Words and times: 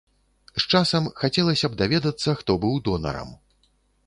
З 0.61 0.63
часам 0.75 1.09
хацелася 1.21 1.69
б 1.75 1.79
даведацца, 1.83 2.35
хто 2.41 2.51
быў 2.65 2.81
донарам. 2.89 3.29